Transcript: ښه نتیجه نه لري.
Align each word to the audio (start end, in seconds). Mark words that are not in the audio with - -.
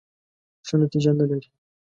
ښه 0.67 0.75
نتیجه 0.83 1.11
نه 1.19 1.25
لري. 1.29 1.49